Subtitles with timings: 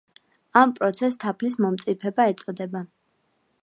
[0.61, 2.87] ამ პროცესს თაფლის მომწიფება ეწოდება.